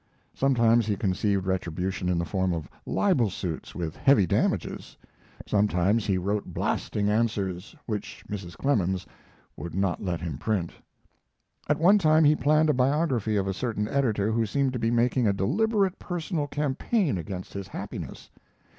[0.33, 4.97] Sometimes he conceived retribution in the form of libel suits with heavy damages.
[5.45, 8.57] Sometimes he wrote blasting answers, which Mrs.
[8.57, 9.05] Clemens
[9.55, 10.71] would not let him print.
[11.69, 14.89] At one time he planned a biography of a certain editor who seemed to be
[14.89, 18.31] making a deliberate personal campaign against his happiness.